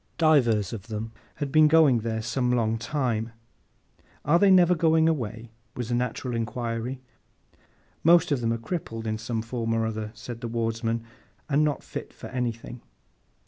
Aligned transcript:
Divers 0.17 0.73
of 0.73 0.87
them 0.87 1.11
had 1.35 1.51
been 1.51 1.67
there 1.99 2.23
some 2.23 2.49
long 2.51 2.79
time. 2.79 3.33
'Are 4.25 4.39
they 4.39 4.49
never 4.49 4.73
going 4.73 5.07
away?' 5.07 5.51
was 5.75 5.89
the 5.89 5.93
natural 5.93 6.35
inquiry. 6.35 6.99
'Most 8.03 8.31
of 8.31 8.41
them 8.41 8.51
are 8.51 8.57
crippled, 8.57 9.05
in 9.05 9.19
some 9.19 9.43
form 9.43 9.75
or 9.75 9.85
other,' 9.85 10.09
said 10.15 10.41
the 10.41 10.47
Wardsman, 10.49 11.03
'and 11.47 11.63
not 11.63 11.83
fit 11.83 12.13
for 12.13 12.29
anything. 12.29 12.81